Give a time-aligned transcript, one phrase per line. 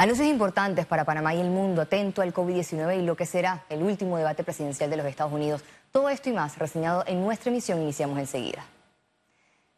[0.00, 3.82] Anuncios importantes para Panamá y el mundo, atento al COVID-19 y lo que será el
[3.82, 5.64] último debate presidencial de los Estados Unidos.
[5.90, 8.64] Todo esto y más reseñado en nuestra emisión, iniciamos enseguida.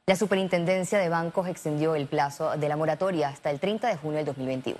[0.04, 4.18] La Superintendencia de Bancos extendió el plazo de la moratoria hasta el 30 de junio
[4.18, 4.78] del 2021.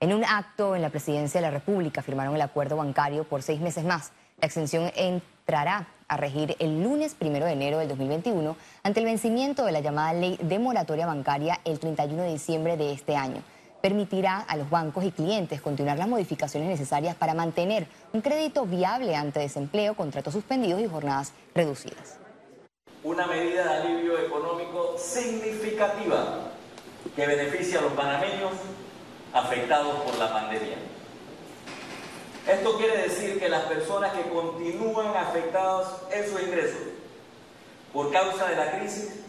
[0.00, 3.60] En un acto en la Presidencia de la República firmaron el acuerdo bancario por seis
[3.60, 4.10] meses más.
[4.40, 9.64] La extensión entrará a regir el lunes primero de enero del 2021 ante el vencimiento
[9.64, 13.44] de la llamada ley de moratoria bancaria el 31 de diciembre de este año
[13.80, 19.16] permitirá a los bancos y clientes continuar las modificaciones necesarias para mantener un crédito viable
[19.16, 22.18] ante desempleo, contratos suspendidos y jornadas reducidas.
[23.02, 26.50] Una medida de alivio económico significativa
[27.16, 28.52] que beneficia a los panameños
[29.32, 30.76] afectados por la pandemia.
[32.46, 36.80] Esto quiere decir que las personas que continúan afectadas en sus ingresos
[37.92, 39.20] por causa de la crisis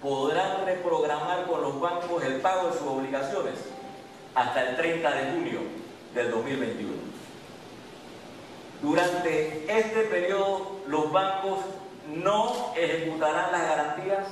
[0.00, 3.54] podrán reprogramar con los bancos el pago de sus obligaciones
[4.34, 5.60] hasta el 30 de junio
[6.14, 6.92] del 2021.
[8.82, 11.60] Durante este periodo los bancos
[12.08, 14.26] no ejecutarán las garantías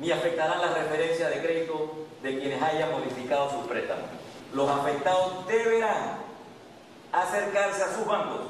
[0.00, 4.06] ni afectarán la referencia de crédito de quienes hayan modificado sus préstamos.
[4.54, 6.18] Los afectados deberán
[7.12, 8.40] acercarse a sus bancos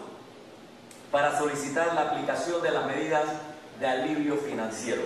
[1.10, 3.24] para solicitar la aplicación de las medidas
[3.80, 5.02] de alivio financiero.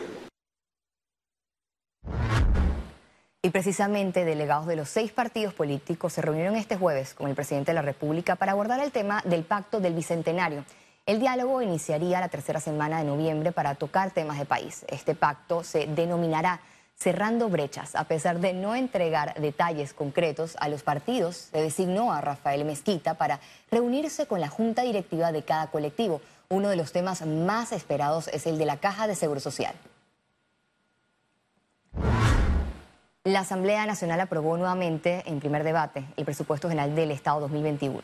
[3.43, 7.71] Y precisamente delegados de los seis partidos políticos se reunieron este jueves con el presidente
[7.71, 10.63] de la República para abordar el tema del pacto del Bicentenario.
[11.07, 14.85] El diálogo iniciaría la tercera semana de noviembre para tocar temas de país.
[14.89, 16.61] Este pacto se denominará
[16.97, 17.95] Cerrando Brechas.
[17.95, 23.15] A pesar de no entregar detalles concretos a los partidos, se designó a Rafael Mezquita
[23.15, 26.21] para reunirse con la junta directiva de cada colectivo.
[26.51, 29.75] Uno de los temas más esperados es el de la Caja de Seguro Social.
[33.25, 38.01] La Asamblea Nacional aprobó nuevamente en primer debate el presupuesto general del Estado 2021.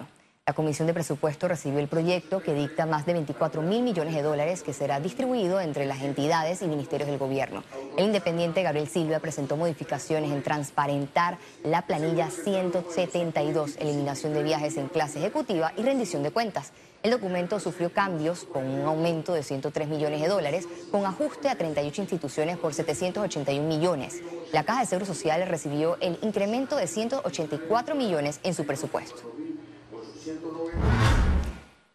[0.49, 4.23] La Comisión de Presupuesto recibió el proyecto que dicta más de 24 mil millones de
[4.23, 7.65] dólares que será distribuido entre las entidades y ministerios del gobierno.
[7.97, 14.87] El independiente Gabriel Silva presentó modificaciones en transparentar la planilla 172, eliminación de viajes en
[14.87, 16.71] clase ejecutiva y rendición de cuentas.
[17.03, 21.59] El documento sufrió cambios con un aumento de 103 millones de dólares, con ajuste a
[21.59, 24.23] 38 instituciones por 781 millones.
[24.53, 29.25] La Caja de Seguro Social recibió el incremento de 184 millones en su presupuesto.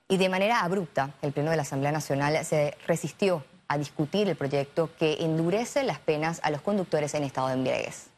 [0.08, 4.36] Y de manera abrupta, el Pleno de la Asamblea Nacional se resistió a discutir el
[4.36, 8.10] proyecto que endurece las penas a los conductores en estado de embriaguez.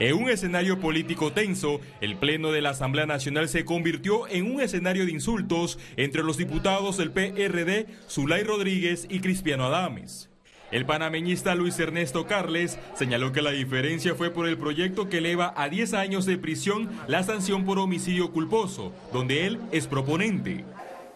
[0.00, 4.62] En un escenario político tenso, el Pleno de la Asamblea Nacional se convirtió en un
[4.62, 10.29] escenario de insultos entre los diputados del PRD, Zulay Rodríguez y Cristiano Adames.
[10.70, 15.52] El panameñista Luis Ernesto Carles señaló que la diferencia fue por el proyecto que eleva
[15.56, 20.64] a 10 años de prisión la sanción por homicidio culposo, donde él es proponente.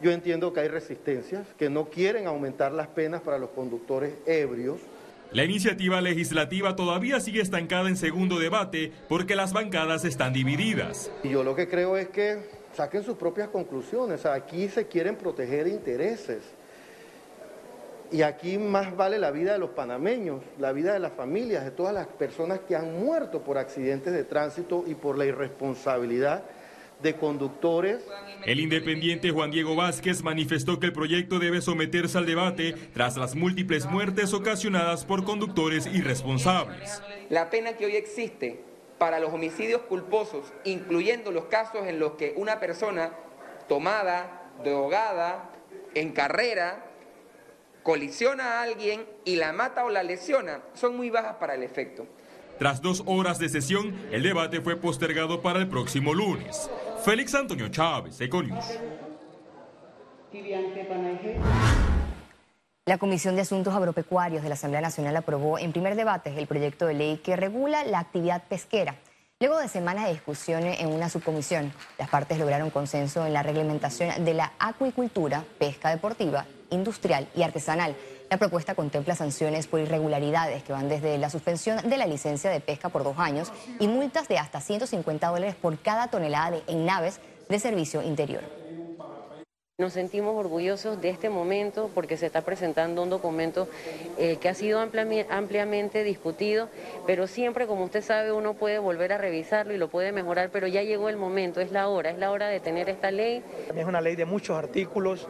[0.02, 4.80] Yo entiendo que hay resistencias, que no quieren aumentar las penas para los conductores ebrios,
[5.30, 11.10] la iniciativa legislativa todavía sigue estancada en segundo debate porque las bancadas están divididas.
[11.24, 12.38] Y yo lo que creo es que
[12.72, 14.26] saquen sus propias conclusiones.
[14.26, 16.53] Aquí se quieren proteger intereses.
[18.12, 21.70] Y aquí más vale la vida de los panameños, la vida de las familias, de
[21.70, 26.44] todas las personas que han muerto por accidentes de tránsito y por la irresponsabilidad
[27.02, 28.02] de conductores.
[28.46, 33.34] El independiente Juan Diego Vázquez manifestó que el proyecto debe someterse al debate tras las
[33.34, 37.02] múltiples muertes ocasionadas por conductores irresponsables.
[37.30, 38.60] La pena que hoy existe
[38.98, 43.12] para los homicidios culposos, incluyendo los casos en los que una persona
[43.68, 45.50] tomada, drogada,
[45.94, 46.83] en carrera,
[47.84, 52.08] colisiona a alguien y la mata o la lesiona, son muy bajas para el efecto.
[52.58, 56.70] Tras dos horas de sesión, el debate fue postergado para el próximo lunes.
[57.04, 58.64] Félix Antonio Chávez, Econius.
[62.86, 66.86] La Comisión de Asuntos Agropecuarios de la Asamblea Nacional aprobó en primer debate el proyecto
[66.86, 68.96] de ley que regula la actividad pesquera.
[69.40, 74.24] Luego de semanas de discusiones en una subcomisión, las partes lograron consenso en la reglamentación
[74.24, 77.96] de la acuicultura, pesca deportiva, industrial y artesanal.
[78.30, 82.60] La propuesta contempla sanciones por irregularidades que van desde la suspensión de la licencia de
[82.60, 86.86] pesca por dos años y multas de hasta 150 dólares por cada tonelada de, en
[86.86, 88.63] naves de servicio interior.
[89.76, 93.66] Nos sentimos orgullosos de este momento porque se está presentando un documento
[94.18, 96.68] eh, que ha sido ampliamente discutido,
[97.08, 100.68] pero siempre, como usted sabe, uno puede volver a revisarlo y lo puede mejorar, pero
[100.68, 103.42] ya llegó el momento, es la hora, es la hora de tener esta ley.
[103.74, 105.26] Es una ley de muchos artículos,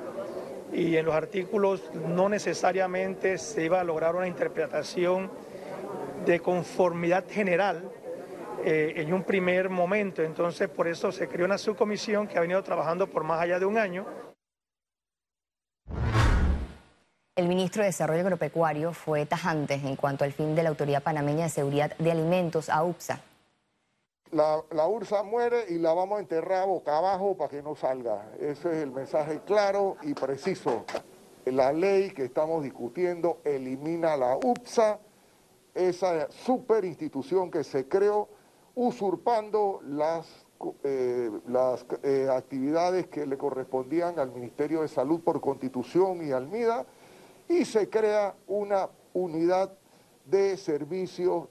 [0.74, 5.30] y en los artículos no necesariamente se iba a lograr una interpretación
[6.26, 7.90] de conformidad general
[8.62, 10.22] eh, en un primer momento.
[10.22, 13.64] Entonces, por eso se creó una subcomisión que ha venido trabajando por más allá de
[13.64, 14.04] un año.
[17.36, 21.44] El ministro de Desarrollo Agropecuario fue tajante en cuanto al fin de la Autoridad Panameña
[21.44, 23.22] de Seguridad de Alimentos, AUPSA.
[24.30, 28.30] La, la, URSA muere y la vamos a enterrar boca abajo para que no salga.
[28.38, 30.84] Ese es el mensaje claro y preciso.
[31.44, 35.00] La ley que estamos discutiendo elimina la UPSA,
[35.74, 38.28] esa super institución que se creó
[38.76, 40.46] usurpando las,
[40.84, 41.32] eh,
[42.04, 46.86] eh, actividades que le correspondían al Ministerio de Salud por Constitución y al MIDA,
[47.48, 49.72] y se crea una unidad
[50.24, 51.48] de servicios.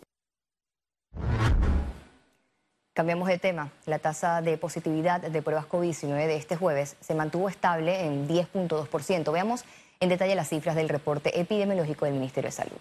[2.94, 3.72] Cambiamos de tema.
[3.86, 9.32] La tasa de positividad de pruebas COVID-19 de este jueves se mantuvo estable en 10.2%.
[9.32, 9.66] Veamos
[10.00, 12.78] en detalle las cifras del reporte epidemiológico del Ministerio de Salud.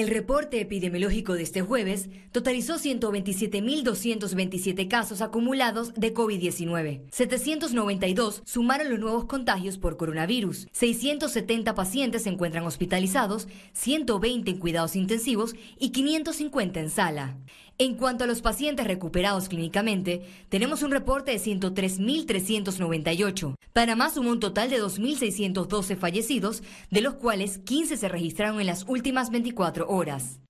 [0.00, 7.02] El reporte epidemiológico de este jueves totalizó 127.227 casos acumulados de COVID-19.
[7.10, 10.68] 792 sumaron los nuevos contagios por coronavirus.
[10.72, 17.36] 670 pacientes se encuentran hospitalizados, 120 en cuidados intensivos y 550 en sala.
[17.80, 23.54] En cuanto a los pacientes recuperados clínicamente, tenemos un reporte de 103.398.
[23.72, 28.84] Panamá sumó un total de 2.612 fallecidos, de los cuales 15 se registraron en las
[28.86, 30.40] últimas 24 horas.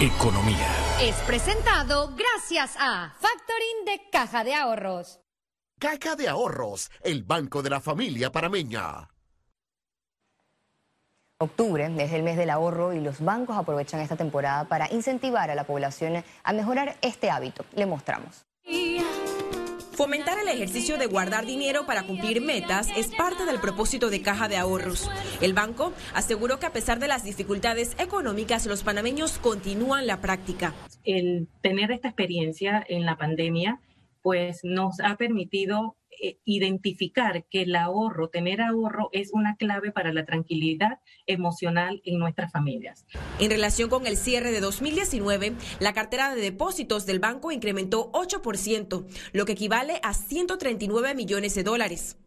[0.00, 0.74] Economía.
[1.02, 5.20] Es presentado gracias a Factoring de Caja de Ahorros.
[5.78, 9.10] Caja de Ahorros, el banco de la familia parameña.
[11.44, 15.54] Octubre es el mes del ahorro y los bancos aprovechan esta temporada para incentivar a
[15.54, 17.66] la población a mejorar este hábito.
[17.74, 18.46] Le mostramos.
[19.92, 24.48] Fomentar el ejercicio de guardar dinero para cumplir metas es parte del propósito de Caja
[24.48, 25.10] de Ahorros.
[25.42, 30.72] El banco aseguró que a pesar de las dificultades económicas, los panameños continúan la práctica.
[31.04, 33.80] El tener esta experiencia en la pandemia,
[34.22, 40.12] pues nos ha permitido eh, identificar que el ahorro, tener ahorro, es una clave para
[40.12, 43.06] la tranquilidad emocional en nuestras familias.
[43.38, 49.06] En relación con el cierre de 2019, la cartera de depósitos del banco incrementó 8%,
[49.32, 52.18] lo que equivale a 139 millones de dólares.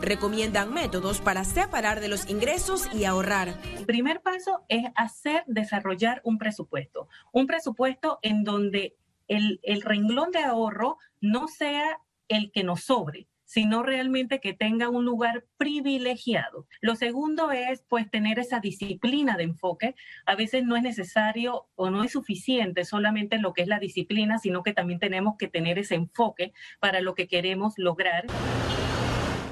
[0.00, 3.60] Recomiendan métodos para separar de los ingresos y ahorrar.
[3.76, 7.08] El primer paso es hacer, desarrollar un presupuesto.
[7.32, 8.96] Un presupuesto en donde
[9.28, 14.88] el, el renglón de ahorro no sea el que nos sobre, sino realmente que tenga
[14.88, 16.66] un lugar privilegiado.
[16.80, 19.94] Lo segundo es pues tener esa disciplina de enfoque.
[20.26, 24.38] A veces no es necesario o no es suficiente solamente lo que es la disciplina,
[24.38, 28.26] sino que también tenemos que tener ese enfoque para lo que queremos lograr.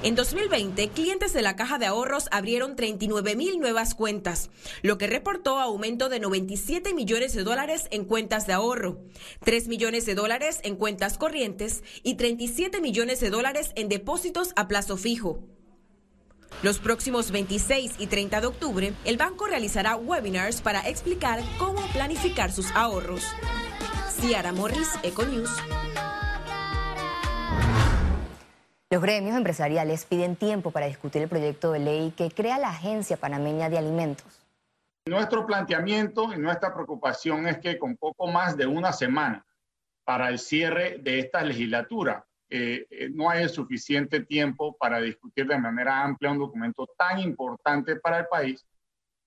[0.04, 4.50] En 2020, clientes de la Caja de Ahorros abrieron 39 mil nuevas cuentas,
[4.82, 8.99] lo que reportó aumento de 97 millones de dólares en cuentas de ahorro,
[9.44, 14.66] 3 millones de dólares en cuentas corrientes y 37 millones de dólares en depósitos a
[14.66, 15.38] plazo fijo.
[16.64, 22.50] Los próximos 26 y 30 de octubre, el banco realizará webinars para explicar cómo planificar
[22.50, 23.22] sus ahorros.
[24.20, 25.50] Ciara Morris, Econews.
[28.92, 33.16] Los gremios empresariales piden tiempo para discutir el proyecto de ley que crea la Agencia
[33.16, 34.44] Panameña de Alimentos.
[35.06, 39.46] Nuestro planteamiento y nuestra preocupación es que con poco más de una semana
[40.04, 45.56] para el cierre de esta legislatura, eh, eh, no hay suficiente tiempo para discutir de
[45.56, 48.62] manera amplia un documento tan importante para el país.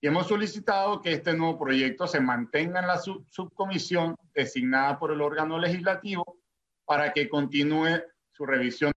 [0.00, 5.20] Y hemos solicitado que este nuevo proyecto se mantenga en la subcomisión designada por el
[5.20, 6.38] órgano legislativo
[6.84, 8.92] para que continúe su revisión.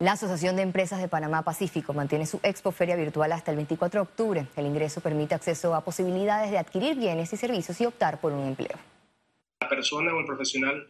[0.00, 4.00] La Asociación de Empresas de Panamá Pacífico mantiene su expo feria virtual hasta el 24
[4.00, 4.46] de octubre.
[4.56, 8.46] El ingreso permite acceso a posibilidades de adquirir bienes y servicios y optar por un
[8.46, 8.78] empleo.
[9.60, 10.88] La persona o el profesional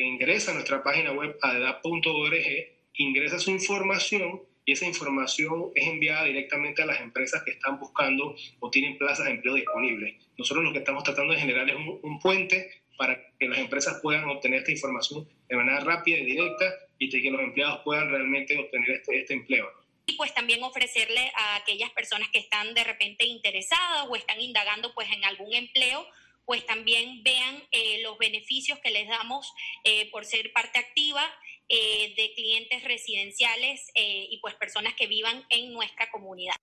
[0.00, 2.34] ingresa a nuestra página web adeda.org,
[2.94, 8.34] ingresa su información y esa información es enviada directamente a las empresas que están buscando
[8.60, 10.14] o tienen plazas de empleo disponibles.
[10.38, 14.24] Nosotros lo que estamos tratando de generar es un puente para que las empresas puedan
[14.24, 16.64] obtener esta información de manera rápida y directa
[17.04, 19.68] y que los empleados puedan realmente obtener este, este empleo.
[20.06, 24.92] Y pues también ofrecerle a aquellas personas que están de repente interesadas o están indagando
[24.94, 26.06] pues en algún empleo,
[26.44, 29.52] pues también vean eh, los beneficios que les damos
[29.84, 31.24] eh, por ser parte activa
[31.68, 36.56] eh, de clientes residenciales y pues personas que vivan en nuestra comunidad.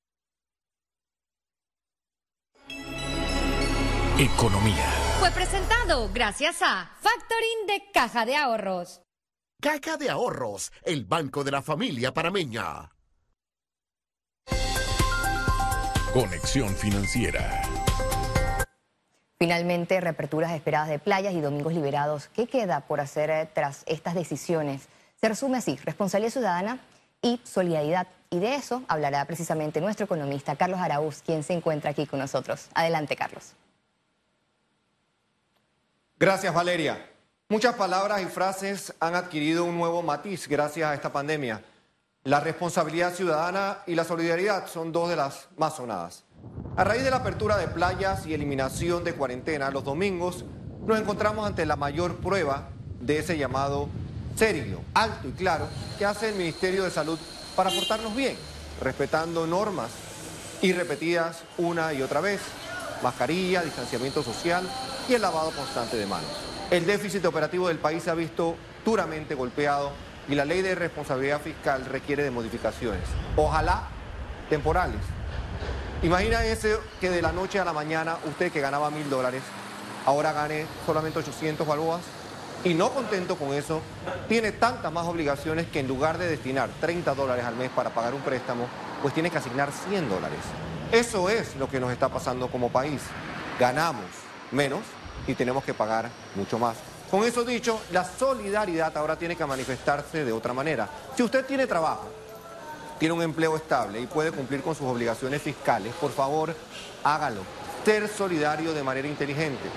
[4.19, 4.85] Economía.
[5.19, 9.01] Fue presentado gracias a Factoring de Caja de Ahorros.
[9.61, 12.93] Caja de Ahorros, el banco de la familia parameña.
[16.13, 17.61] Conexión Financiera.
[19.37, 22.29] Finalmente, reaperturas esperadas de playas y domingos liberados.
[22.33, 24.87] ¿Qué queda por hacer eh, tras estas decisiones?
[25.19, 26.79] Se resume así, responsabilidad ciudadana
[27.21, 28.07] y solidaridad.
[28.29, 32.69] Y de eso hablará precisamente nuestro economista Carlos Araúz, quien se encuentra aquí con nosotros.
[32.75, 33.55] Adelante, Carlos.
[36.17, 37.09] Gracias, Valeria.
[37.51, 41.63] Muchas palabras y frases han adquirido un nuevo matiz gracias a esta pandemia.
[42.23, 46.25] La responsabilidad ciudadana y la solidaridad son dos de las más sonadas.
[46.77, 50.45] A raíz de la apertura de playas y eliminación de cuarentena los domingos,
[50.85, 52.69] nos encontramos ante la mayor prueba
[53.01, 53.89] de ese llamado
[54.35, 57.17] serio, alto y claro que hace el Ministerio de Salud
[57.55, 58.37] para portarnos bien,
[58.79, 59.89] respetando normas
[60.61, 62.41] y repetidas una y otra vez,
[63.01, 64.69] mascarilla, distanciamiento social
[65.07, 66.48] y el lavado constante de manos.
[66.71, 69.91] El déficit operativo del país se ha visto duramente golpeado
[70.27, 73.01] y la ley de responsabilidad fiscal requiere de modificaciones,
[73.35, 73.87] ojalá
[74.51, 75.01] temporales.
[76.03, 79.41] Imagínense que de la noche a la mañana usted que ganaba mil dólares,
[80.05, 82.01] ahora gane solamente 800 balboas
[82.63, 83.81] y no contento con eso,
[84.27, 88.13] tiene tantas más obligaciones que en lugar de destinar 30 dólares al mes para pagar
[88.13, 88.67] un préstamo,
[89.01, 90.39] pues tiene que asignar 100 dólares.
[90.91, 93.01] Eso es lo que nos está pasando como país.
[93.59, 94.05] Ganamos
[94.51, 94.81] menos
[95.27, 96.75] y tenemos que pagar mucho más.
[97.09, 100.87] Con eso dicho, la solidaridad ahora tiene que manifestarse de otra manera.
[101.15, 102.07] Si usted tiene trabajo,
[102.99, 106.53] tiene un empleo estable y puede cumplir con sus obligaciones fiscales, por favor,
[107.03, 107.41] hágalo.
[107.83, 109.69] Ser solidario de manera inteligente,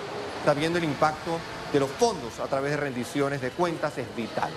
[0.44, 1.38] sabiendo el impacto
[1.72, 4.50] de los fondos a través de rendiciones de cuentas es vital.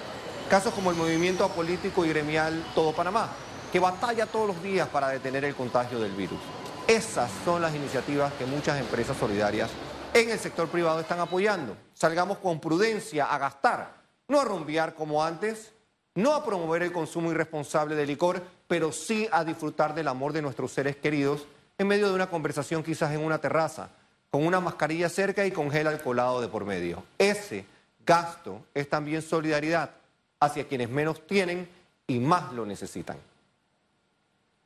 [0.50, 3.30] Casos como el movimiento apolítico y gremial Todo Panamá,
[3.72, 6.40] que batalla todos los días para detener el contagio del virus.
[6.88, 9.70] Esas son las iniciativas que muchas empresas solidarias
[10.14, 11.76] en el sector privado están apoyando.
[11.94, 13.94] Salgamos con prudencia a gastar,
[14.28, 15.72] no a rumbear como antes,
[16.16, 20.42] no a promover el consumo irresponsable de licor, pero sí a disfrutar del amor de
[20.42, 21.46] nuestros seres queridos
[21.78, 23.90] en medio de una conversación quizás en una terraza,
[24.30, 27.04] con una mascarilla cerca y con gel alcoholado de por medio.
[27.18, 27.66] Ese
[28.06, 29.92] gasto es también solidaridad
[30.40, 31.68] hacia quienes menos tienen
[32.08, 33.18] y más lo necesitan.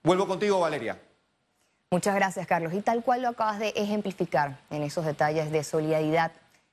[0.03, 0.99] Vuelvo contigo, Valeria.
[1.91, 2.71] Muchas gracias, Carlos.
[2.73, 6.31] Y tal cual lo acabas de ejemplificar en esos detalles de solidaridad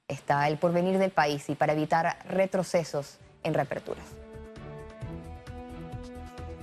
[0.08, 4.04] está el porvenir del país y para evitar retrocesos en reaperturas.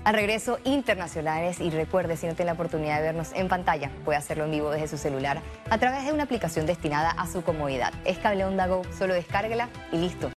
[0.04, 4.20] Al regreso, internacionales y recuerde, si no tiene la oportunidad de vernos en pantalla, puede
[4.20, 5.42] hacerlo en vivo desde su celular
[5.72, 7.92] a través de una aplicación destinada a su comodidad.
[8.06, 10.30] Es Cable Onda Go, solo descárguela y listo.